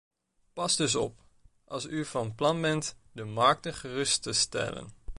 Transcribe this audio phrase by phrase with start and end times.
[0.53, 1.19] Pas dus op,
[1.65, 4.89] als u van plan bent de markten gerust te stellen.